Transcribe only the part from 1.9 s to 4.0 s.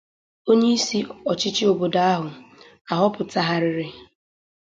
ahụ a họpụtagharịrị